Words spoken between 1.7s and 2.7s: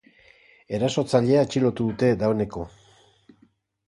dute dagoeneko.